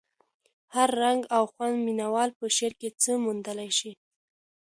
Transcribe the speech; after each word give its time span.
هر 0.75 0.89
رنګ 1.03 1.19
او 1.35 1.43
خوند 1.51 1.75
مینه 1.85 2.07
وال 2.13 2.29
په 2.39 2.45
شعر 2.57 2.73
کې 2.79 2.89
څه 3.01 3.11
موندلی 3.23 3.69
شي. 3.79 3.91